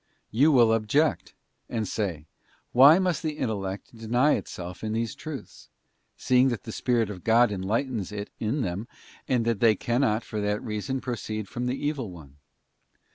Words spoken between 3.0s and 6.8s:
the intellect deny itself in these truths, seeing that the